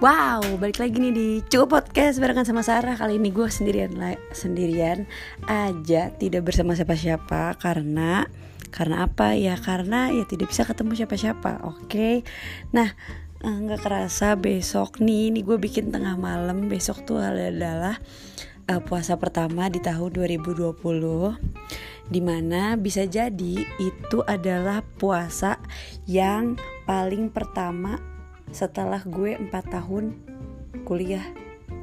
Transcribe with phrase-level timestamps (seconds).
[0.00, 2.96] Wow, balik lagi nih di Cukup Podcast barengan sama Sarah.
[2.96, 3.92] Kali ini gue sendirian
[4.32, 5.04] sendirian
[5.44, 7.60] aja Tidak bersama siapa-siapa.
[7.60, 8.24] Karena
[8.72, 9.36] Karena apa?
[9.36, 11.68] Ya Karena ya tidak bisa ketemu siapa-siapa.
[11.68, 11.84] Oke?
[11.84, 12.14] Okay?
[12.72, 12.96] Nah
[13.44, 16.72] eh, nggak kerasa besok nih Ini gue bikin tengah malam.
[16.72, 18.00] Besok tuh adalah
[18.72, 20.80] uh, Puasa pertama di tahun 2020
[22.08, 25.60] Di mana bisa jadi itu adalah puasa
[26.08, 26.56] yang
[26.88, 28.09] paling pertama
[28.50, 30.14] setelah gue 4 tahun
[30.84, 31.24] kuliah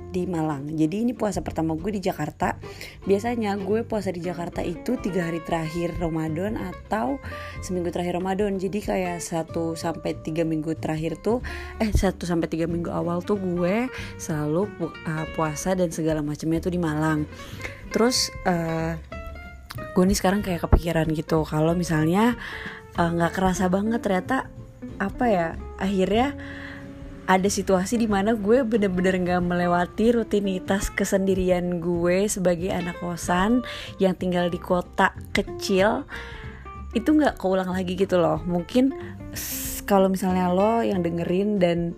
[0.08, 0.72] di Malang.
[0.72, 2.56] Jadi ini puasa pertama gue di Jakarta.
[3.04, 7.20] Biasanya gue puasa di Jakarta itu tiga hari terakhir Ramadan atau
[7.60, 8.56] seminggu terakhir Ramadan.
[8.56, 11.44] Jadi kayak satu sampai tiga minggu terakhir tuh,
[11.78, 16.64] eh satu sampai tiga minggu awal tuh gue selalu pu uh, puasa dan segala macamnya
[16.64, 17.28] tuh di Malang.
[17.92, 18.96] Terus uh,
[19.94, 22.34] gue nih sekarang kayak kepikiran gitu kalau misalnya
[22.98, 24.50] eh, nggak uh, kerasa banget ternyata
[24.98, 26.34] apa ya akhirnya
[27.28, 33.68] ada situasi di mana gue bener-bener gak melewati rutinitas kesendirian gue sebagai anak kosan
[34.00, 36.08] yang tinggal di kota kecil
[36.96, 38.40] itu nggak keulang lagi gitu loh.
[38.48, 38.96] Mungkin
[39.84, 41.94] kalau misalnya lo yang dengerin dan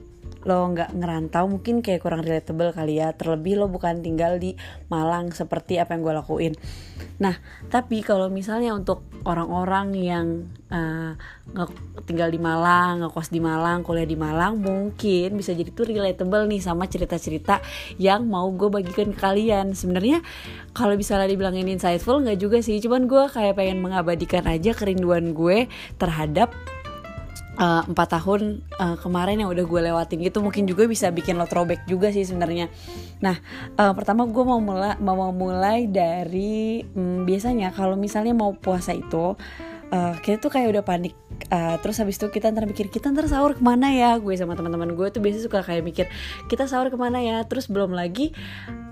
[0.50, 3.14] lo nggak ngerantau mungkin kayak kurang relatable kali ya.
[3.14, 4.58] Terlebih lo bukan tinggal di
[4.89, 6.53] Malang seperti apa yang gue lakuin.
[7.22, 7.38] Nah
[7.69, 10.27] tapi kalau misalnya untuk orang-orang yang
[10.73, 11.14] uh,
[12.09, 16.61] tinggal di Malang ngekos di Malang kuliah di Malang mungkin bisa jadi tuh relatable nih
[16.66, 17.61] sama cerita-cerita
[18.02, 19.77] yang mau gue bagikan ke kalian.
[19.77, 20.25] Sebenarnya
[20.73, 22.81] kalau bisa dibilang ini insightful nggak juga sih.
[22.81, 25.70] Cuman gue kayak pengen mengabadikan aja kerinduan gue
[26.02, 26.50] terhadap
[27.60, 31.44] empat uh, tahun uh, kemarin yang udah gue lewatin gitu mungkin juga bisa bikin lo
[31.44, 32.72] throwback juga sih sebenarnya.
[33.20, 33.36] Nah
[33.76, 39.36] uh, pertama gue mau mulai mau mulai dari um, biasanya kalau misalnya mau puasa itu
[39.92, 41.14] uh, kita tuh kayak udah panik
[41.52, 44.56] uh, terus habis itu kita ntar mikir kita ntar sahur ke mana ya gue sama
[44.56, 46.06] teman-teman gue tuh biasa suka kayak mikir
[46.48, 48.32] kita sahur ke mana ya terus belum lagi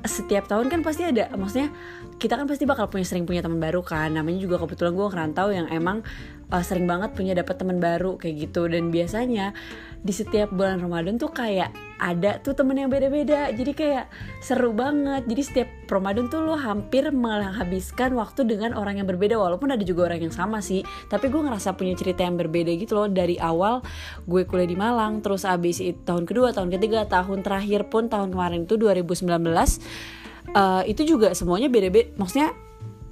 [0.06, 1.72] setiap tahun kan pasti ada maksudnya
[2.17, 4.09] kita kan pasti bakal punya sering punya teman baru kan.
[4.09, 6.01] Namanya juga kebetulan gue ngerantau yang emang
[6.50, 8.66] uh, sering banget punya dapat teman baru kayak gitu.
[8.66, 9.53] Dan biasanya
[10.01, 13.53] di setiap bulan Ramadan tuh kayak ada tuh temen yang beda-beda.
[13.53, 14.09] Jadi kayak
[14.41, 15.29] seru banget.
[15.29, 19.38] Jadi setiap Ramadan tuh lo hampir menghabiskan waktu dengan orang yang berbeda.
[19.38, 20.81] Walaupun ada juga orang yang sama sih.
[21.13, 23.05] Tapi gue ngerasa punya cerita yang berbeda gitu loh.
[23.05, 23.85] Dari awal
[24.25, 28.34] gue kuliah di Malang terus abis itu tahun kedua tahun ketiga tahun terakhir pun tahun
[28.34, 30.16] kemarin itu 2019
[30.53, 32.13] uh, itu juga semuanya beda-beda.
[32.16, 32.53] Maksudnya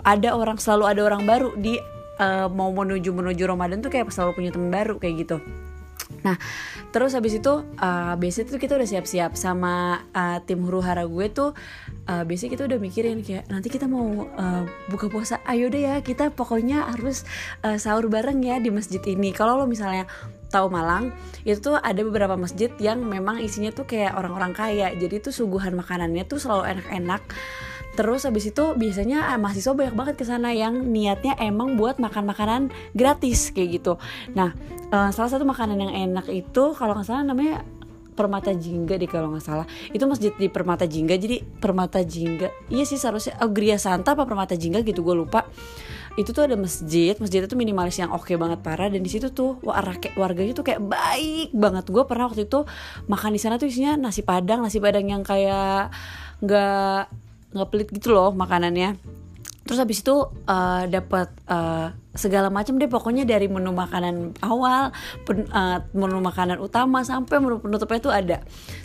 [0.05, 1.81] ada orang selalu ada orang baru di
[2.21, 5.37] uh, mau menuju menuju Ramadan tuh kayak selalu punya teman baru kayak gitu.
[6.21, 6.37] Nah,
[6.89, 11.25] terus habis itu uh, biasanya tuh kita udah siap-siap sama uh, tim huru hara gue
[11.29, 11.53] tuh
[12.09, 16.01] uh, biasanya kita udah mikirin kayak nanti kita mau uh, buka puasa, ayo deh ya
[16.01, 17.25] kita pokoknya harus
[17.61, 19.33] uh, sahur bareng ya di masjid ini.
[19.33, 20.09] Kalau lo misalnya
[20.49, 21.11] tahu Malang
[21.45, 25.77] itu tuh ada beberapa masjid yang memang isinya tuh kayak orang-orang kaya, jadi tuh suguhan
[25.77, 27.21] makanannya tuh selalu enak-enak.
[27.95, 32.27] Terus habis itu biasanya eh, mahasiswa banyak banget ke sana yang niatnya emang buat makan
[32.27, 32.61] makanan
[32.91, 33.93] gratis kayak gitu.
[34.35, 34.51] Nah,
[34.91, 37.63] uh, salah satu makanan yang enak itu kalau nggak salah namanya
[38.15, 39.67] Permata Jingga deh kalau nggak salah.
[39.91, 41.15] Itu masjid di Permata Jingga.
[41.19, 45.47] Jadi Permata Jingga iya sih seharusnya oh, Santa apa Permata Jingga gitu gue lupa
[46.15, 49.35] itu tuh ada masjid masjid itu minimalis yang oke okay banget parah dan di situ
[49.35, 49.59] tuh
[50.15, 51.91] warganya tuh kayak baik banget.
[51.91, 52.63] Gue pernah waktu itu
[53.11, 55.91] makan di sana tuh isinya nasi padang nasi padang yang kayak
[56.39, 57.11] nggak
[57.51, 58.95] nggak pelit gitu loh makanannya.
[59.67, 60.15] Terus habis itu
[60.47, 62.89] uh, dapat uh, segala macam deh.
[62.89, 64.89] Pokoknya dari menu makanan awal
[65.27, 68.37] pen, uh, menu makanan utama sampai menu penutupnya itu ada.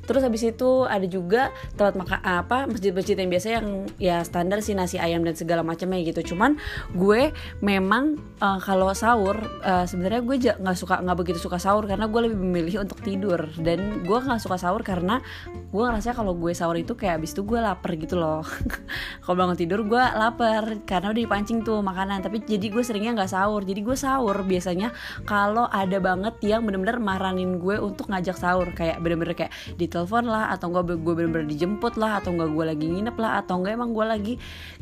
[0.05, 4.75] Terus habis itu ada juga tempat makan apa masjid-masjid yang biasa yang ya standar sih
[4.75, 6.35] nasi ayam dan segala macamnya gitu.
[6.35, 6.59] Cuman
[6.93, 7.31] gue
[7.63, 12.21] memang uh, kalau sahur uh, sebenarnya gue nggak suka nggak begitu suka sahur karena gue
[12.29, 13.47] lebih memilih untuk tidur.
[13.57, 15.23] Dan gue nggak suka sahur karena
[15.71, 18.43] gue ngerasa kalau gue sahur itu kayak abis itu gue lapar gitu loh.
[19.23, 22.27] Kalau bangun tidur gue lapar karena udah dipancing tuh makanan.
[22.27, 23.61] Tapi jadi gue seringnya nggak sahur.
[23.69, 24.97] Jadi gue sahur biasanya
[25.29, 28.73] kalau ada banget yang bener-bener maranin gue untuk ngajak sahur.
[28.73, 32.87] Kayak bener-bener kayak ditelepon lah atau enggak gue bener-bener dijemput lah atau enggak gue lagi
[32.89, 34.35] nginep lah atau enggak emang gue lagi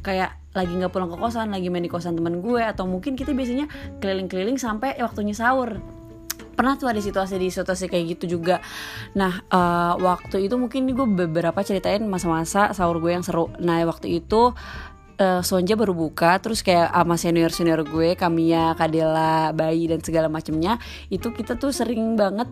[0.06, 3.36] kayak lagi nggak pulang ke kosan lagi main di kosan teman gue atau mungkin kita
[3.36, 3.68] biasanya
[4.02, 5.78] keliling-keliling sampai waktunya sahur.
[6.58, 8.58] Pernah tuh ada situasi di situasi kayak gitu juga.
[9.14, 13.46] Nah uh, waktu itu mungkin gue beberapa ceritain masa-masa sahur gue yang seru.
[13.62, 14.58] Nah waktu itu
[15.18, 20.30] uh, Sonja baru buka terus kayak sama senior senior gue Kamia Kadela Bayi dan segala
[20.30, 20.78] macamnya
[21.10, 22.48] itu kita tuh sering banget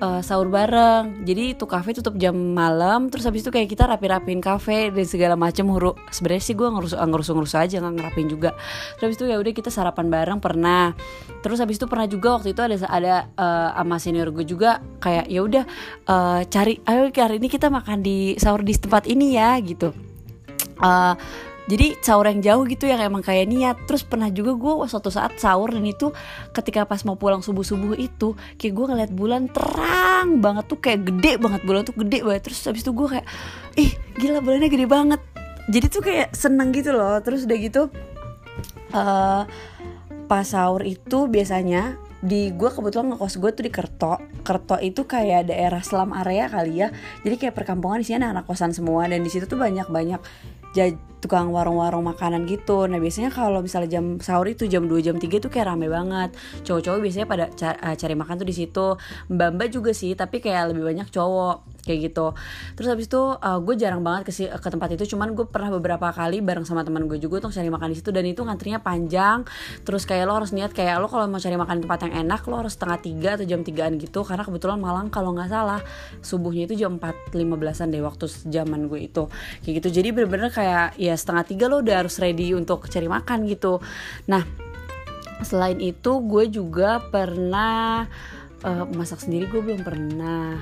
[0.00, 1.24] uh, sahur bareng.
[1.24, 5.34] Jadi itu kafe tutup jam malam terus habis itu kayak kita rapi-rapiin kafe dan segala
[5.36, 8.50] macam huru sebenarnya sih gue ngurus ngurus ngurus aja nggak ngerapin juga.
[8.98, 10.92] Terus habis itu ya udah kita sarapan bareng pernah.
[11.44, 15.28] Terus habis itu pernah juga waktu itu ada ada uh, sama senior gue juga kayak
[15.30, 15.64] ya udah
[16.08, 19.92] uh, cari ayo hari ini kita makan di sahur di tempat ini ya gitu.
[20.76, 21.16] Uh,
[21.66, 23.76] jadi sahur yang jauh gitu yang emang kayak niat.
[23.90, 26.14] Terus pernah juga gue suatu saat sahur dan itu
[26.54, 31.10] ketika pas mau pulang subuh subuh itu kayak gue ngeliat bulan terang banget tuh kayak
[31.10, 31.60] gede banget.
[31.66, 32.42] Bulan tuh gede banget.
[32.46, 33.26] Terus habis itu gue kayak
[33.74, 35.20] ih gila bulannya gede banget.
[35.66, 37.18] Jadi tuh kayak seneng gitu loh.
[37.18, 37.82] Terus udah gitu
[38.94, 39.42] uh,
[40.30, 44.22] pas sahur itu biasanya di gue kebetulan ngekos gue tuh di Kerto.
[44.46, 46.94] Kerto itu kayak daerah selam area kali ya.
[47.26, 50.22] Jadi kayak perkampungan di sini anak kosan semua dan di situ tuh banyak banyak
[51.20, 52.84] tukang warung-warung makanan gitu.
[52.86, 56.36] Nah biasanya kalau misalnya jam sahur itu jam 2 jam 3 tuh kayak rame banget.
[56.62, 58.86] Cowok-cowok biasanya pada eh, cari makan tuh di situ.
[59.32, 62.34] Mbak-mbak juga sih tapi kayak lebih banyak cowok kayak gitu.
[62.74, 65.14] Terus habis itu uh, gue jarang banget ke ke tempat itu.
[65.14, 68.10] Cuman gue pernah beberapa kali bareng sama teman gue juga untuk cari makan di situ.
[68.10, 69.46] Dan itu ngantrinya panjang.
[69.86, 72.42] Terus kayak lo harus niat kayak lo kalau mau cari makan di tempat yang enak
[72.50, 74.26] lo harus setengah tiga atau jam tigaan gitu.
[74.26, 75.80] Karena kebetulan Malang kalau nggak salah
[76.20, 79.30] subuhnya itu jam empat lima belasan deh waktu zaman gue itu.
[79.62, 79.88] Kayak gitu.
[80.02, 83.78] Jadi bener-bener kayak ya setengah tiga lo udah harus ready untuk cari makan gitu.
[84.26, 84.42] Nah
[85.44, 88.08] selain itu gue juga pernah
[88.64, 90.56] uh, masak sendiri gue belum pernah.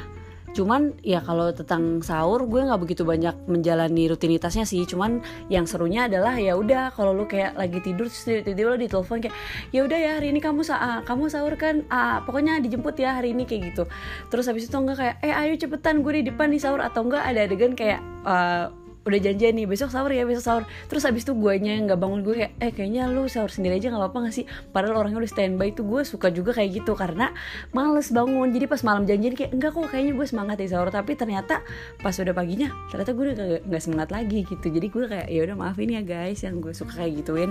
[0.55, 4.87] Cuman ya kalau tentang sahur gue nggak begitu banyak menjalani rutinitasnya sih.
[4.87, 5.19] Cuman
[5.51, 9.35] yang serunya adalah ya udah kalau lu kayak lagi tidur tidur lo ditelepon kayak
[9.75, 11.83] ya udah ya hari ini kamu sa ah, kamu sahur kan?
[11.91, 13.91] Ah, pokoknya dijemput ya hari ini kayak gitu.
[14.31, 17.27] Terus habis itu enggak kayak eh ayo cepetan gue di depan nih sahur atau enggak
[17.27, 18.71] ada adegan kayak uh,
[19.05, 20.65] udah janjian nih besok sahur ya besok sahur.
[20.89, 23.93] Terus habis itu gue nya nggak bangun gue kayak eh kayaknya lu sahur sendiri aja
[23.93, 24.45] nggak apa-apa gak sih?
[24.73, 27.37] Padahal orangnya udah standby itu gue suka juga kayak gitu karena
[27.77, 28.49] males bangun.
[28.51, 30.89] Jadi pas malam janjian kayak enggak kok kayaknya gue semangat ya sahur.
[30.89, 31.61] Tapi ternyata
[32.01, 33.37] pas udah paginya ternyata gue udah
[33.69, 34.67] nggak semangat lagi gitu.
[34.73, 37.51] Jadi gue kayak ya udah maafin ya guys yang gue suka kayak gituin.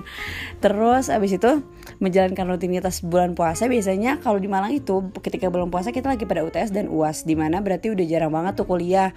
[0.57, 1.61] Terus abis itu
[2.01, 6.41] menjalankan rutinitas bulan puasa biasanya kalau di Malang itu ketika bulan puasa kita lagi pada
[6.41, 9.13] UTS dan UAS di mana berarti udah jarang banget tuh kuliah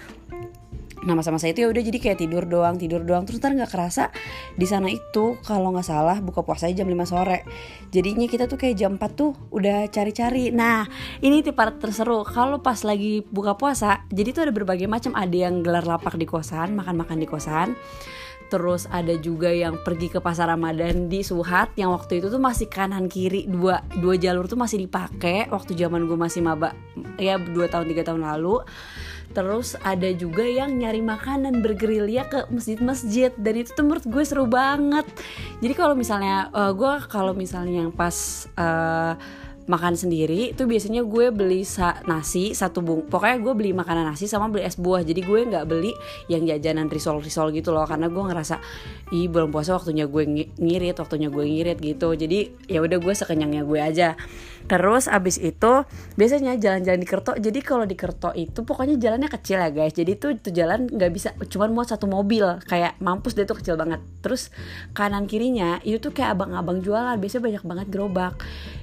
[1.07, 3.23] nah masa-masa itu ya udah jadi kayak tidur doang tidur doang.
[3.23, 4.11] Terus ntar nggak kerasa
[4.59, 7.47] di sana itu kalau nggak salah buka puasa jam 5 sore.
[7.95, 10.51] Jadinya kita tuh kayak jam 4 tuh udah cari-cari.
[10.51, 10.85] Nah
[11.23, 12.27] ini tipe terseru.
[12.27, 15.15] Kalau pas lagi buka puasa jadi tuh ada berbagai macam.
[15.17, 17.79] Ada yang gelar lapak di kosan makan-makan di kosan.
[18.47, 22.71] Terus ada juga yang pergi ke pasar Ramadan di Suhat yang waktu itu tuh masih
[22.71, 23.51] kanan kiri.
[23.51, 26.71] Dua dua jalur tuh masih dipakai waktu zaman gue masih maba
[27.19, 28.63] ya dua tahun tiga tahun lalu
[29.37, 33.29] terus ada juga yang nyari makanan bergerilya ke masjid-masjid.
[33.37, 35.05] Dan itu tuh menurut gue seru banget.
[35.61, 39.13] Jadi kalau misalnya uh, gue kalau misalnya yang pas uh,
[39.67, 44.31] makan sendiri itu biasanya gue beli sa nasi satu bung pokoknya gue beli makanan nasi
[44.31, 45.03] sama beli es buah.
[45.03, 45.93] Jadi gue nggak beli
[46.31, 48.63] yang jajanan risol risol gitu loh karena gue ngerasa
[49.11, 52.15] ih belum puasa waktunya gue ngirit waktunya gue ngirit gitu.
[52.15, 54.09] Jadi ya udah gue sekenyangnya gue aja.
[54.67, 55.87] Terus abis itu
[56.19, 59.95] biasanya jalan-jalan di Kerto jadi kalau di Kerto itu pokoknya jalannya kecil ya guys.
[59.95, 63.79] Jadi tuh itu jalan nggak bisa cuman muat satu mobil kayak mampus deh tuh kecil
[63.79, 64.03] banget.
[64.23, 64.51] Terus
[64.95, 68.35] kanan kirinya itu tuh kayak abang-abang jualan biasanya banyak banget gerobak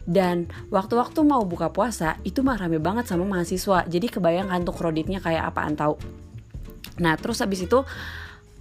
[0.03, 4.75] dan waktu-waktu mau buka puasa itu mah rame banget sama mahasiswa jadi kebayang kan tuh
[4.75, 5.95] kreditnya kayak apaan tahu
[6.99, 7.81] nah terus abis itu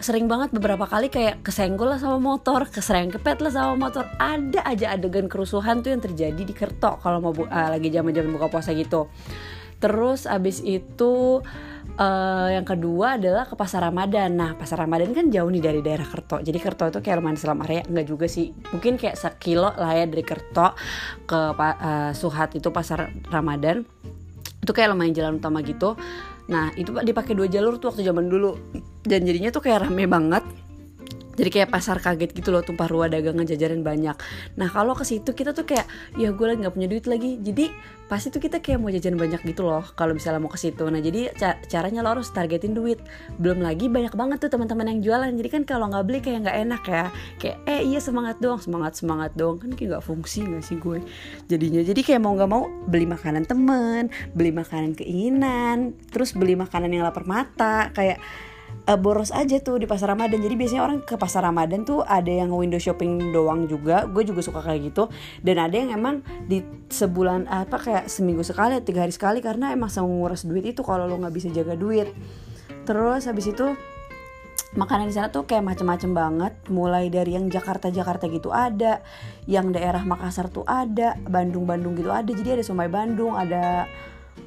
[0.03, 4.05] sering banget beberapa kali kayak kesenggol lah sama motor, keserempet lah sama motor.
[4.19, 8.51] Ada aja adegan kerusuhan tuh yang terjadi di Kerto kalau mau uh, lagi zaman-zaman buka
[8.51, 9.06] puasa gitu.
[9.82, 11.43] Terus abis itu
[11.98, 14.31] uh, yang kedua adalah ke pasar Ramadan.
[14.39, 16.39] Nah, pasar Ramadan kan jauh nih dari daerah Kerto.
[16.39, 18.55] Jadi Kerto itu kayak lumayan selam area, enggak juga sih.
[18.70, 20.79] Mungkin kayak sekilo lah ya dari Kerto
[21.27, 23.82] ke uh, Suhat itu pasar Ramadan.
[24.62, 25.98] Itu kayak lumayan jalan utama gitu.
[26.46, 28.55] Nah, itu dipakai dua jalur tuh waktu zaman dulu
[29.03, 30.46] dan jadinya tuh kayak rame banget
[31.32, 34.17] jadi kayak pasar kaget gitu loh tumpah ruah dagangan jajaran banyak.
[34.60, 35.89] Nah kalau ke situ kita tuh kayak
[36.20, 37.41] ya gue lagi nggak punya duit lagi.
[37.41, 37.72] Jadi
[38.12, 40.84] pasti tuh kita kayak mau jajan banyak gitu loh kalau misalnya mau ke situ.
[40.84, 43.01] Nah jadi ca caranya lo harus targetin duit.
[43.41, 45.32] Belum lagi banyak banget tuh teman-teman yang jualan.
[45.32, 47.05] Jadi kan kalau nggak beli kayak nggak enak ya.
[47.41, 51.01] Kayak eh iya semangat dong semangat semangat dong kan kayak nggak fungsi nggak sih gue
[51.48, 51.81] jadinya.
[51.81, 57.08] Jadi kayak mau nggak mau beli makanan temen beli makanan keinginan terus beli makanan yang
[57.08, 57.89] lapar mata.
[57.96, 58.20] Kayak
[58.89, 60.43] uh, boros aja tuh di pasar Ramadan.
[60.43, 64.06] Jadi biasanya orang ke pasar Ramadan tuh ada yang window shopping doang juga.
[64.10, 65.06] Gue juga suka kayak gitu.
[65.43, 69.91] Dan ada yang emang di sebulan apa kayak seminggu sekali, tiga hari sekali karena emang
[69.93, 72.10] nguras duit itu kalau lo nggak bisa jaga duit.
[72.82, 73.67] Terus habis itu
[74.72, 79.05] makanan di sana tuh kayak macem-macem banget mulai dari yang Jakarta Jakarta gitu ada
[79.44, 83.84] yang daerah Makassar tuh ada Bandung Bandung gitu ada jadi ada somai Bandung ada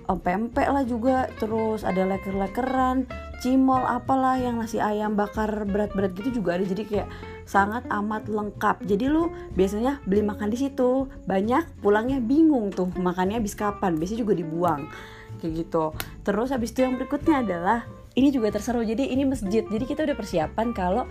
[0.04, 1.32] pempek lah juga.
[1.40, 3.08] Terus ada leker-lekeran
[3.44, 6.66] cimol apalah yang nasi ayam bakar berat-berat gitu juga ada.
[6.66, 7.08] Jadi kayak
[7.46, 8.84] sangat amat lengkap.
[8.84, 11.10] Jadi lu biasanya beli makan di situ.
[11.30, 13.96] Banyak pulangnya bingung tuh makannya habis kapan.
[13.96, 14.90] Biasanya juga dibuang
[15.40, 15.94] kayak gitu.
[16.24, 17.86] Terus habis itu yang berikutnya adalah
[18.16, 18.82] ini juga terseru.
[18.82, 19.62] Jadi ini masjid.
[19.62, 21.04] Jadi kita udah persiapan kalau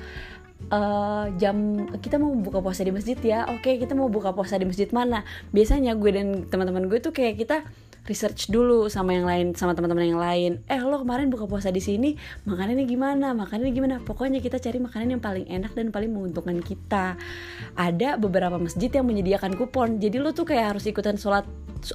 [0.72, 3.44] uh, jam kita mau buka puasa di masjid ya.
[3.52, 5.26] Oke kita mau buka puasa di masjid mana?
[5.52, 7.56] Biasanya gue dan teman-teman gue tuh kayak kita
[8.04, 10.60] research dulu sama yang lain sama teman-teman yang lain.
[10.68, 13.32] Eh lo kemarin buka puasa di sini makanannya gimana?
[13.32, 13.94] Makanannya gimana?
[14.04, 17.16] Pokoknya kita cari makanan yang paling enak dan paling menguntungkan kita.
[17.74, 19.98] Ada beberapa masjid yang menyediakan kupon.
[20.00, 21.48] Jadi lo tuh kayak harus ikutan sholat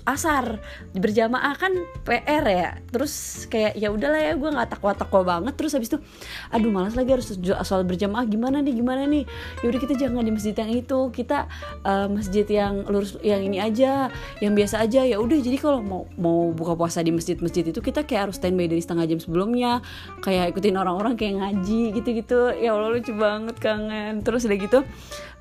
[0.05, 0.61] asar
[0.93, 1.73] berjamaah kan
[2.05, 2.69] PR ya.
[2.93, 5.53] Terus kayak ya udahlah ya gue nggak takwa takwa banget.
[5.57, 5.97] Terus habis itu
[6.53, 7.33] aduh malas lagi harus
[7.65, 8.25] soal berjamaah.
[8.29, 9.25] Gimana nih gimana nih?
[9.65, 10.99] Yaudah kita jangan di masjid yang itu.
[11.09, 11.49] Kita
[11.85, 14.13] uh, masjid yang lurus yang ini aja
[14.43, 15.01] yang biasa aja.
[15.05, 15.81] Ya udah jadi kalau
[16.15, 19.83] mau buka puasa di masjid-masjid itu kita kayak harus standby dari setengah jam sebelumnya.
[20.21, 22.55] Kayak ikutin orang-orang kayak ngaji gitu-gitu.
[22.59, 24.21] Ya Allah lucu banget kangen.
[24.23, 24.79] Terus udah gitu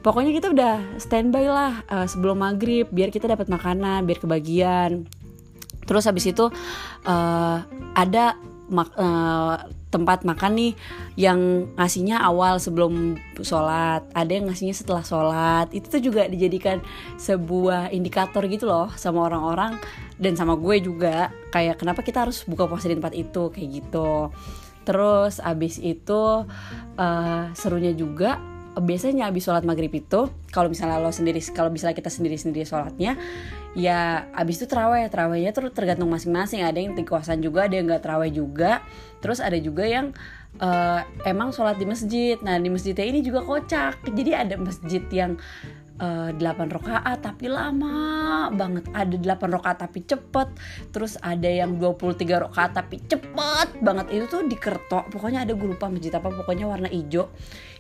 [0.03, 5.07] pokoknya kita udah standby lah uh, sebelum maghrib biar kita dapat makanan biar kebagian.
[5.89, 6.53] Terus habis itu
[7.09, 7.59] uh,
[7.97, 8.37] ada
[8.69, 10.73] mak uh, tempat makan nih
[11.17, 15.73] yang ngasihnya awal sebelum sholat ada yang ngasihnya setelah sholat.
[15.73, 16.85] Itu tuh juga dijadikan
[17.17, 19.81] sebuah indikator gitu loh sama orang-orang
[20.19, 24.35] dan sama gue juga kayak kenapa kita harus buka puasa di tempat itu kayak gitu.
[24.83, 26.45] Terus abis itu
[26.99, 28.41] uh, serunya juga
[28.79, 33.19] biasanya abis sholat maghrib itu kalau misalnya lo sendiri kalau misalnya kita sendiri sendiri sholatnya
[33.79, 35.07] ya abis itu terawih.
[35.07, 36.67] Terawihnya tuh tergantung masing-masing.
[36.67, 38.83] Ada yang tikuasan juga ada yang nggak terawih juga.
[39.23, 40.15] Terus ada juga yang
[40.59, 42.37] uh, emang sholat di masjid.
[42.43, 44.03] Nah di masjidnya ini juga kocak.
[44.19, 45.39] Jadi ada masjid yang
[45.99, 48.89] uh, 8 rakaat tapi lama banget.
[48.95, 50.49] Ada 8 rakaat tapi cepet.
[50.95, 54.07] Terus ada yang 23 rakaat tapi cepet banget.
[54.15, 55.05] Itu tuh di Kerto.
[55.11, 57.29] Pokoknya ada gue lupa masjid apa pokoknya warna hijau.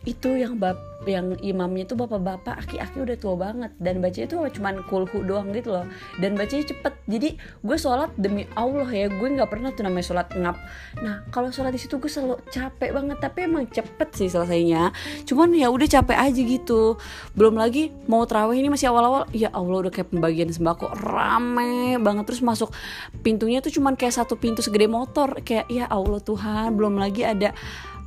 [0.06, 3.72] Itu yang bap yang imamnya itu bapak-bapak aki-aki udah tua banget.
[3.78, 5.87] Dan bacanya tuh cuman kulhu doang gitu loh.
[6.18, 6.94] Dan bacanya cepet.
[7.06, 9.06] Jadi gue sholat demi Allah ya.
[9.08, 10.56] Gue nggak pernah tuh namanya sholat ngap.
[11.00, 13.18] Nah kalau sholat di situ gue selalu capek banget.
[13.22, 14.90] Tapi emang cepet sih selesainya.
[15.25, 16.98] Cuman ya udah capek aja gitu.
[17.34, 22.24] Belum lagi mau terawih ini masih awal-awal ya Allah udah kayak pembagian sembako rame banget.
[22.24, 22.72] Terus masuk
[23.20, 27.52] pintunya tuh cuman kayak satu pintu segede motor kayak ya Allah Tuhan belum lagi ada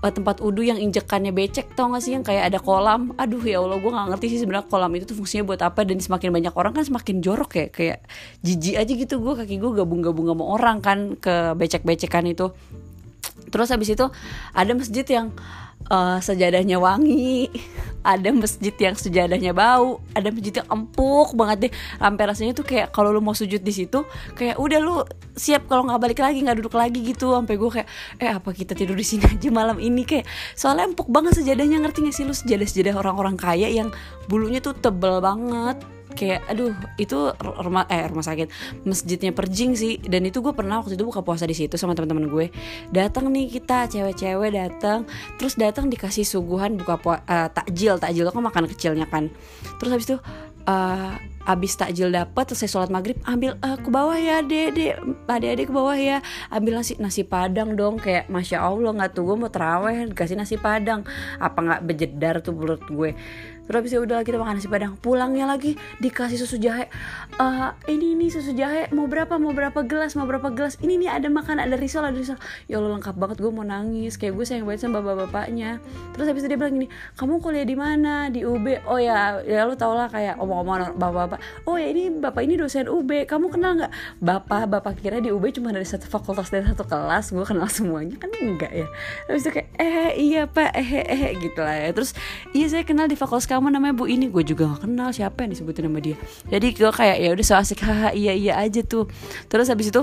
[0.01, 2.17] uh, tempat udu yang injekannya becek tau gak sih?
[2.17, 3.13] Yang kayak ada kolam.
[3.15, 6.01] Aduh ya allah gue nggak ngerti sih sebenarnya kolam itu tuh fungsinya buat apa dan
[6.01, 8.00] semakin banyak orang kan semakin jorok ya kayak
[8.41, 9.15] jijik aja gitu.
[9.22, 12.50] Gue kaki gue gabung-gabung sama orang kan ke becek-becekan itu.
[13.51, 14.05] Terus habis itu
[14.55, 15.29] ada masjid yang
[15.88, 17.50] uh, sejadahnya wangi
[18.02, 21.72] ada masjid yang sejadahnya bau ada masjid yang empuk banget deh.
[22.02, 24.96] Sampai rasanya tuh kayak kalau lu mau sujud di situ kayak udah lu
[25.38, 27.34] siap kalau nggak balik lagi nggak duduk lagi gitu.
[27.38, 30.04] Sampai gue kayak eh apa kita tidur di sini aja malam ini?
[30.04, 30.26] Kayak
[30.58, 32.34] soalnya empuk banget sejadahnya ngerti gak sih lu?
[32.34, 33.94] Sejadah sejadah orang-orang kaya yang
[34.26, 35.78] bulunya tuh tebel banget
[36.13, 38.51] kayak aduh itu rumah eh rumah sakit
[38.86, 39.98] masjidnya perjing sih.
[40.01, 42.46] Dan itu gue pernah waktu itu buka puasa di situ sama teman-teman gue.
[42.91, 45.08] Datang nih kita cewek-cewek datang
[45.39, 47.98] terus datang dikasih suguhan buka puasa uh, takjil.
[47.98, 49.32] Takjil itu kan makan kecilnya kan.
[49.80, 50.18] Terus habis itu
[50.70, 55.74] uh, abis takjil dapat selesai sholat maghrib ambil uh, ke bawah ya dek adik-adik ke
[55.74, 56.22] bawah ya.
[56.53, 57.98] Ambil nasi nasi padang dong.
[57.98, 61.01] Kayak masya allah nggak tuh gue mau teraweh dikasih nasi padang.
[61.41, 63.12] Apa nggak bejedar tuh menurut gue
[63.72, 65.00] terus habis udah kita makan nasi padang.
[65.00, 66.92] Pulangnya lagi dikasih susu jahe.
[67.40, 68.92] Uh, ini ini susu jahe.
[68.92, 69.40] Mau berapa?
[69.40, 70.20] Mau berapa gelas?
[70.20, 70.75] Mau berapa gelas?
[70.84, 72.36] Ini nih ada makan ada risol ada risol.
[72.68, 73.40] Ya Allah lengkap banget.
[73.40, 74.20] Gue mau nangis.
[74.20, 75.80] Kayak gue sayang banget sama bapak-bapaknya.
[76.12, 78.28] Terus habis itu dia bilang gini kamu kuliah di mana?
[78.28, 81.40] Di UB oh ya ya lu tau lah kayak omong-omong bapak-bapak.
[81.63, 83.92] Oh ya ini bapak ini dosen UB kamu kenal nggak?
[84.20, 87.32] Bapak bapak kira di UB cuma dari satu fakultas dan satu kelas.
[87.32, 88.20] Gue kenal semuanya.
[88.20, 88.88] Kan enggak ya?
[89.32, 90.75] Habis itu kayak eh iya pak.
[90.75, 91.96] Eh eh gitu lah ya.
[91.96, 92.12] Terus
[92.51, 94.10] iya saya kenal di fakultas kamu kamu namanya bu?
[94.10, 95.13] Ini gue juga gak kenal.
[95.13, 96.18] Siapa yang disebutin nama dia?
[96.50, 97.77] Jadi gue kayak ya udah so asik.
[97.86, 99.06] Haha iya iya aja tuh.
[99.46, 100.01] Terus habis itu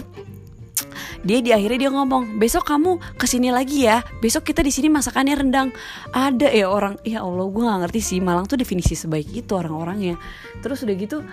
[1.27, 4.07] dia di akhirnya dia ngomong besok kamu ke sini lagi ya.
[4.23, 5.75] Besok kita di sini masakannya rendang.
[6.15, 8.19] Ada ya orang ya allah gue gak ngerti sih.
[8.23, 10.15] Malang tuh definisi sebaik itu orang-orangnya.
[10.62, 11.27] Terus udah gitu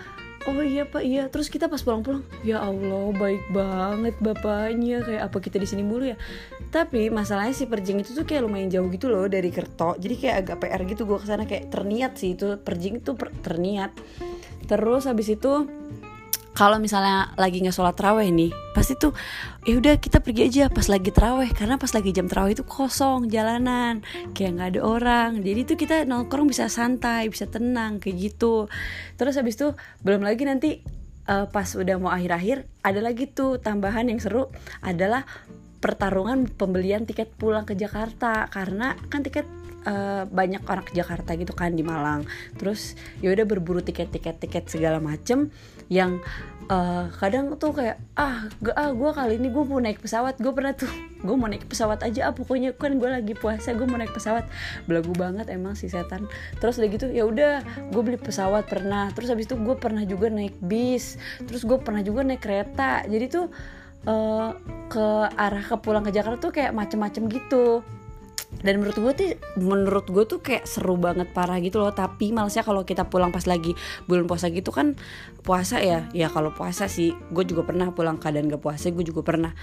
[0.45, 1.27] oh iya pak iya.
[1.29, 5.01] Terus kita pas pulang-pulang ya allah baik banget bapaknya.
[5.01, 6.17] Kayak apa kita di sini mulu ya?
[6.69, 9.97] Tapi masalahnya si perjing itu tuh kayak lumayan jauh gitu loh dari Kerto.
[9.97, 12.37] Jadi kayak agak PR gitu gue ke sana kayak terniat sih.
[12.37, 13.91] Itu perjing itu per, terniat.
[14.65, 15.84] Terus habis itu
[16.55, 19.11] kalau misalnya lagi nggak sholat terawih nih pasti tuh
[19.67, 21.51] ya udah kita pergi aja pas lagi terawih.
[21.51, 23.99] Karena pas lagi jam terawih itu kosong jalanan
[24.31, 25.29] kayak nggak ada orang.
[25.43, 28.71] Jadi tuh kita nongkrong bisa santai bisa tenang kayak gitu.
[29.19, 29.75] Terus habis itu
[30.07, 30.79] belum lagi nanti
[31.27, 34.47] uh, pas udah mau akhir-akhir ada lagi tuh tambahan yang seru
[34.79, 35.27] adalah
[35.83, 38.47] pertarungan pembelian tiket pulang ke Jakarta.
[38.47, 39.43] Karena kan tiket
[39.83, 42.23] uh, banyak orang ke Jakarta gitu kan di Malang.
[42.55, 45.51] Terus ya udah berburu tiket-tiket tiket segala macem
[45.89, 46.17] yang
[46.69, 50.53] uh, kadang tuh kayak ah gak ah gue kali ini gue mau naik pesawat gue
[50.53, 50.89] pernah tuh
[51.27, 54.45] gue mau naik pesawat aja ah pokoknya kan gue lagi puasa gue mau naik pesawat.
[54.89, 56.29] Belagu banget emang si setan.
[56.61, 59.09] Terus udah gitu ya udah gue beli pesawat pernah.
[59.13, 63.05] Terus habis itu gue pernah juga naik bis terus gue pernah juga naik kereta.
[63.05, 63.45] Jadi tuh
[64.09, 64.53] uh,
[64.89, 67.81] ke arah ke pulang ke Jakarta tuh kayak macem-macem gitu
[68.65, 69.27] dan menurut gue tuh
[69.61, 71.93] menurut gue tuh kayak seru banget parah gitu loh.
[71.93, 73.77] Tapi malesnya kalau kita pulang pas lagi
[74.09, 74.97] bulan puasa gitu kan
[75.45, 78.17] puasa ya ya kalau puasa sih gue juga pernah pulang.
[78.17, 79.53] Keadaan gak puasa gue juga pernah.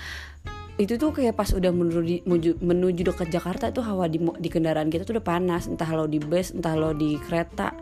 [0.78, 5.02] Itu tuh kayak pas udah menuju menuju, dekat Jakarta itu hawa di, di kendaraan kita
[5.02, 5.66] tuh udah panas.
[5.66, 7.74] Entah lo di bus entah lo di kereta.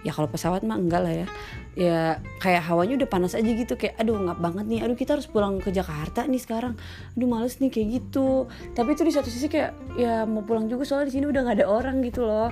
[0.00, 1.28] Ya kalau pesawat mah enggak lah ya
[1.78, 5.30] ya kayak hawanya udah panas aja gitu kayak aduh ngap banget nih aduh kita harus
[5.30, 6.74] pulang ke Jakarta nih sekarang.
[7.14, 8.50] Aduh males nih kayak gitu.
[8.74, 11.56] Tapi itu di satu sisi kayak ya mau pulang juga soalnya di sini udah nggak
[11.62, 12.50] ada orang gitu loh.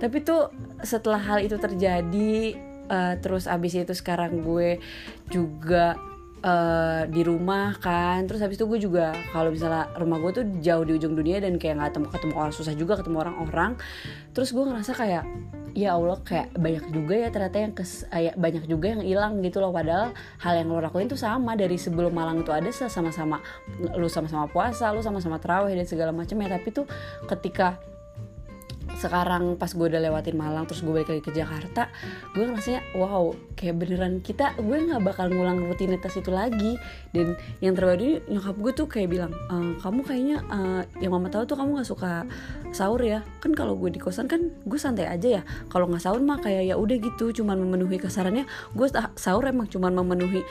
[0.00, 0.48] Tapi tuh
[0.80, 2.56] setelah hal itu terjadi
[2.88, 4.80] uh, terus abis itu sekarang gue
[5.28, 6.00] juga
[6.44, 8.28] Uh, di rumah kan.
[8.28, 11.56] Terus habis itu gue juga kalau misalnya rumah gue tuh jauh di ujung dunia dan
[11.56, 13.80] kayak nggak ketemu ketemu orang susah juga ketemu orang-orang
[14.36, 15.24] terus gue ngerasa kayak
[15.74, 19.58] ya Allah kayak banyak juga ya ternyata yang kes, ya, banyak juga yang hilang gitu
[19.58, 19.74] loh.
[19.74, 23.42] Padahal hal yang lo lakuin tuh sama dari sebelum Malang itu ada sama-sama
[23.98, 26.48] lu sama-sama puasa lu sama-sama terawih dan segala macam ya.
[26.60, 26.86] Tapi tuh
[27.26, 27.80] ketika
[28.98, 31.92] sekarang pas gue udah lewatin Malang terus gue balik lagi ke Jakarta
[32.32, 36.76] gue ngerasanya wow kayak beneran kita gue nggak bakal ngulang rutinitas itu lagi.
[37.14, 41.46] Dan yang terbaru nyokap gue tuh kayak bilang e, kamu kayaknya uh, yang mama tahu
[41.46, 42.12] tuh kamu nggak suka
[42.74, 43.22] sahur ya.
[43.38, 45.42] Kan kalau gue di kosan kan gue santai aja ya.
[45.70, 48.44] Kalau nggak sahur mah kayak ya udah gitu cuman memenuhi kasarannya.
[48.74, 50.42] Gue sahur emang cuman memenuhi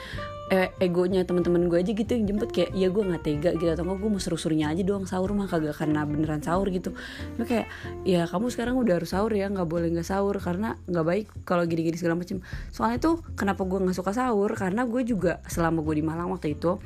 [0.52, 2.50] eh, egonya teman-teman gue aja gitu yang jemput.
[2.52, 5.76] Kayak ya gue nggak tega gitu atau gue mau seru-serunya aja doang sahur mah kagak
[5.76, 6.92] karena beneran sahur gitu.
[7.40, 7.70] Nah, kayak
[8.04, 11.64] ya kamu sekarang udah harus sahur ya nggak boleh nggak sahur karena nggak baik kalau
[11.64, 14.50] gini-gini segala macam soalnya tuh kenapa gue nggak suka sahur?
[14.52, 16.76] Karena gue juga selama gue di Malang waktu itu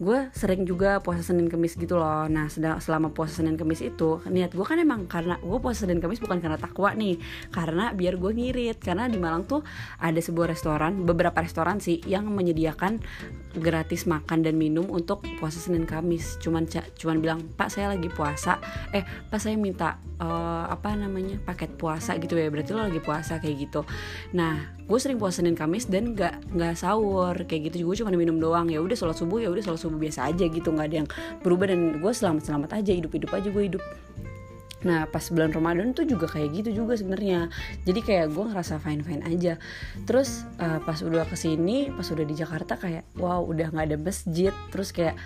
[0.00, 2.26] gue sering juga puasa Senin Kemis gitu loh.
[2.26, 6.18] Nah selama puasa Senin Kemis itu niat gue kan emang karena gue puasa Senin Kemis
[6.18, 7.18] bukan karena takwa nih.
[7.54, 8.78] Karena biar gue ngirit.
[8.82, 9.62] Karena di Malang tuh
[10.02, 12.98] ada sebuah restoran beberapa restoran sih yang menyediakan
[13.54, 16.66] gratis makan dan minum untuk puasa Senin Kamis cuman
[16.98, 18.58] cuman bilang Pak saya lagi puasa.
[18.90, 22.50] Eh Pak saya minta uh, apa namanya paket puasa gitu ya.
[22.50, 23.86] Berarti lo lagi puasa kayak gitu.
[24.34, 28.36] Nah gue sering puasa Senin Kamis dan nggak nggak sahur kayak gitu juga cuma minum
[28.36, 31.08] doang ya udah sholat subuh ya udah sholat subuh biasa aja gitu nggak ada yang
[31.40, 33.84] berubah dan gue selamat selamat aja hidup hidup aja gue hidup
[34.84, 37.48] Nah pas bulan Ramadan tuh juga kayak gitu juga sebenarnya.
[37.88, 39.56] Jadi kayak gue ngerasa fine fine aja.
[40.04, 43.98] Terus uh, pas udah ke sini, pas udah di Jakarta kayak wow udah nggak ada
[43.98, 44.52] masjid.
[44.68, 45.16] Terus kayak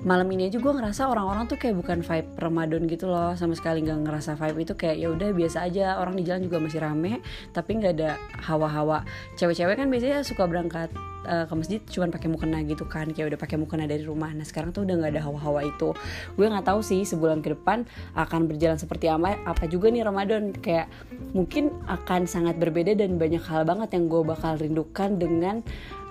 [0.00, 3.36] malam ini aja gue ngerasa orang-orang tuh kayak bukan vibe Ramadan gitu loh.
[3.36, 6.00] Sama sekali nggak ngerasa vibe itu kayak ya udah biasa aja.
[6.00, 7.20] Orang di jalan juga masih rame
[7.52, 9.04] tapi nggak ada hawa-hawa.
[9.36, 10.88] Cewek-cewek kan biasanya suka berangkat
[11.26, 14.30] uh, ke masjid cuman pakai mukena gitu kan kayak udah pakai mukena dari rumah.
[14.34, 15.94] Nah sekarang tuh udah nggak ada hawa-hawa itu.
[16.34, 20.54] Gue nggak tahu sih sebulan ke depan akan berjalan seperti apa apa juga nih Ramadan.
[20.54, 20.90] Kayak
[21.32, 25.62] mungkin akan sangat berbeda dan banyak hal banget yang gue bakal rindukan dengan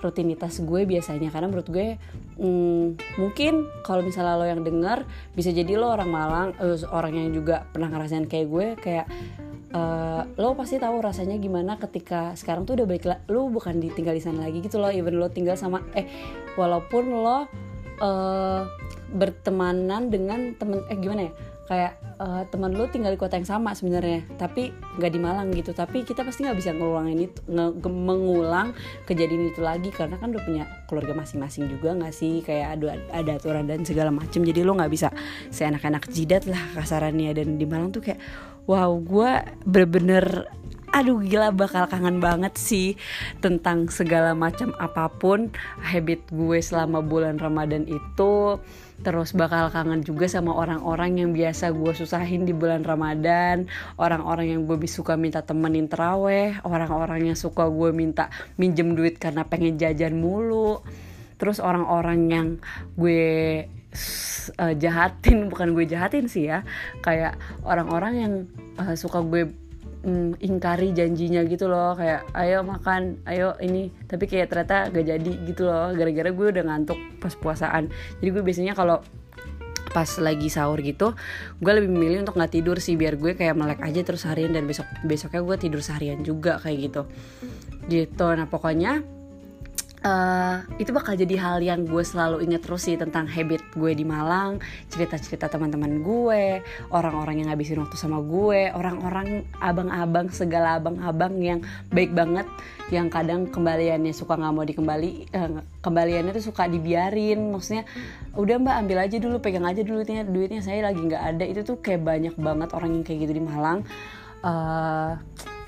[0.02, 1.30] rutinitas gue biasanya.
[1.30, 1.96] Karena menurut gue
[2.40, 7.30] hmm, mungkin kalau misalnya lo yang denger bisa jadi lo orang Malang uh, orang yang
[7.32, 9.06] juga pernah ngerasain kayak gue kayak
[9.72, 14.22] uh, lo pasti tahu rasanya gimana ketika sekarang tuh udah baik lo bukan ditinggal di
[14.22, 16.06] sana lagi gitu loh even lo tinggal sama eh
[16.56, 17.48] walaupun lo
[18.00, 18.62] uh,
[19.12, 21.32] bertemanan dengan temen eh gimana ya
[21.70, 25.70] kayak uh, teman lu tinggal di kota yang sama sebenarnya tapi nggak di Malang gitu.
[25.70, 28.74] Tapi kita pasti nggak bisa ngulangin itu nge mengulang
[29.06, 32.42] kejadian itu lagi karena kan udah punya keluarga masing-masing juga nggak sih?
[32.42, 34.42] Kayak ada ada aturan dan segala macem.
[34.42, 35.08] Jadi lo nggak bisa
[35.54, 37.30] seenak-enak jidat lah kasarannya.
[37.32, 38.20] Dan di Malang tuh kayak
[38.66, 39.30] wow gue
[39.66, 40.50] bener-bener
[40.92, 43.00] aduh gila bakal kangen banget sih
[43.40, 45.48] tentang segala macam apa pun
[45.80, 48.60] habit gue selama bulan Ramadan itu.
[49.02, 53.66] Terus bakal kangen juga sama orang-orang yang biasa gue susahin di bulan Ramadan
[53.98, 58.30] orang-orang yang gue suka minta temenin teraweh orang-orang yang suka gue minta
[58.62, 60.86] minjem duit karena pengen jajan mulu.
[61.34, 62.48] Terus orang-orang yang
[62.94, 63.66] gue
[64.62, 66.62] uh, jahatin bukan gue jahatin sih ya
[67.02, 67.34] kayak
[67.66, 68.32] orang-orang yang
[68.78, 69.50] uh, suka gue
[70.02, 71.94] mm, ingkari janjinya gitu loh.
[71.96, 73.90] Kayak ayo makan ayo ini.
[74.06, 75.94] Tapi kayak ternyata gak jadi gitu loh.
[75.94, 77.88] Gara-gara gue udah ngantuk pas puasaan.
[78.20, 79.00] Jadi gue biasanya kalau
[79.92, 81.12] pas lagi sahur gitu
[81.60, 82.96] gue lebih memilih untuk nggak tidur sih.
[82.96, 86.78] Biar gue kayak melek aja terus harian dan besok besoknya gue tidur seharian juga kayak
[86.90, 87.02] gitu.
[87.86, 88.26] Gitu.
[88.32, 89.21] Nah pokoknya
[90.02, 94.02] Uh, itu bakal jadi hal yang gue selalu inget terus sih tentang habit gue di
[94.02, 94.58] Malang,
[94.90, 96.58] cerita-cerita teman-teman gue,
[96.90, 101.62] orang-orang yang ngabisin waktu sama gue, orang-orang abang-abang segala abang-abang yang
[101.94, 102.50] baik banget,
[102.90, 107.86] yang kadang kembaliannya suka nggak mau dikembali, uh, kembaliannya tuh suka dibiarin, maksudnya
[108.34, 111.62] udah mbak ambil aja dulu, pegang aja dulu duitnya, duitnya saya lagi nggak ada, itu
[111.62, 113.86] tuh kayak banyak banget orang yang kayak gitu di Malang.
[114.42, 115.14] Uh,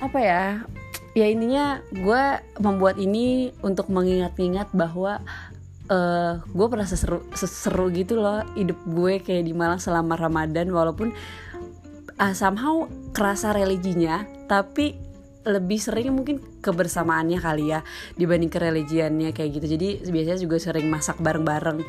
[0.03, 0.67] apa ya
[1.15, 2.23] ya intinya gue
[2.59, 5.23] membuat ini untuk mengingat-ingat bahwa
[5.89, 11.15] uh, gue pernah seseru, seseru gitu loh hidup gue kayak di Malang selama Ramadan walaupun
[12.19, 14.99] uh, somehow kerasa religinya tapi
[15.45, 17.85] lebih sering mungkin kebersamaannya kali ya
[18.17, 19.77] dibanding kereligiannya kayak gitu.
[19.77, 21.85] Jadi biasanya juga sering masak bareng-bareng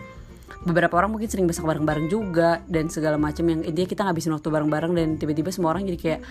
[0.66, 4.50] beberapa orang mungkin sering masak bareng-bareng juga dan segala macam yang intinya kita ngabisin waktu
[4.50, 6.22] bareng-bareng dan tiba-tiba semua orang jadi kayak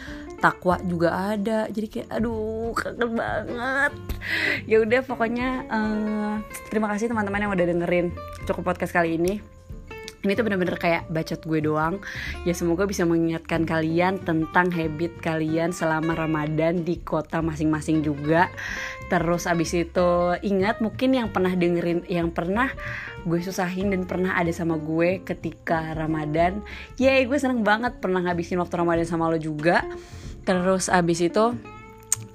[0.42, 1.70] takwa juga ada.
[1.70, 3.92] Jadi kayak aduh kangen banget.
[4.66, 6.34] Ya udah pokoknya uh,
[6.68, 8.06] terima kasih teman-teman yang udah dengerin
[8.44, 9.53] cukup podcast kali ini
[10.24, 12.00] ini tuh bener-bener kayak bacot gue doang.
[12.48, 18.48] Ya semoga bisa mengingatkan kalian tentang habit kalian selama Ramadan di kota masing-masing juga.
[19.12, 20.10] Terus abis itu
[20.40, 22.72] ingat mungkin yang pernah dengerin yang pernah
[23.28, 26.64] gue susahin dan pernah ada sama gue ketika Ramadan.
[26.96, 29.84] Yeay gue seneng banget pernah ngabisin waktu Ramadan sama lo juga.
[30.48, 31.52] Terus abis itu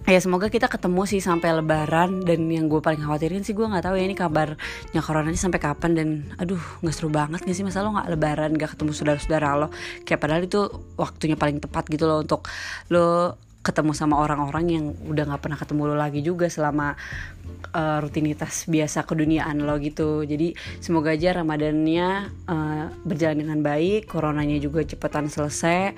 [0.09, 2.25] ya semoga kita ketemu sih sampai lebaran.
[2.25, 5.61] Dan yang gue paling khawatirin sih gue nggak tahu ya ini kabarnya corona ini sampai
[5.61, 5.91] kapan.
[5.93, 6.07] Dan
[6.41, 7.63] aduh nggak seru banget gak sih?
[7.63, 9.67] Masa lo nggak lebaran gak ketemu saudara-saudara lo?
[10.03, 10.61] Kayak padahal itu
[10.97, 12.49] waktunya paling tepat gitu loh untuk
[12.89, 13.37] lo
[13.69, 16.97] ketemu sama orang-orang yang udah nggak pernah ketemu lo lagi juga selama
[17.77, 20.25] uh, rutinitas biasa keduniaan lo gitu.
[20.25, 22.07] Jadi semoga aja ramadannya
[22.49, 25.93] uh, berjalan dengan baik coronanya juga cepetan selesai.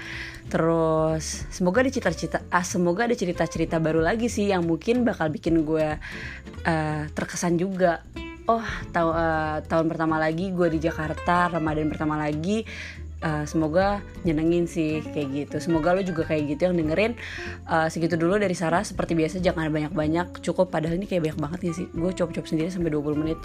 [0.52, 5.64] Terus semoga ada cita-cita ah semoga ada cerita-cerita baru lagi sih yang mungkin bakal bikin
[5.64, 5.96] gue
[6.68, 8.04] uh, terkesan juga.
[8.50, 12.66] Oh tahu uh, tahun pertama lagi gue di Jakarta Ramadan pertama lagi
[13.22, 15.56] uh, semoga nyenengin sih kayak gitu.
[15.62, 17.14] Semoga lo juga kayak gitu yang dengerin.
[17.66, 18.84] Uh, segitu dulu dari Sarah.
[18.84, 20.42] Seperti biasa jangan banyak-banyak.
[20.44, 21.88] Cukup padahal ini kayak banyak banget gak sih?
[21.94, 23.40] Gue cop-cop sendiri sampai 20 menit.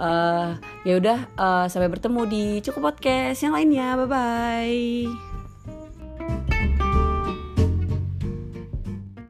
[0.00, 3.94] Uh, ya udah uh, sampai bertemu di cukup podcast yang lainnya.
[4.00, 5.29] Bye bye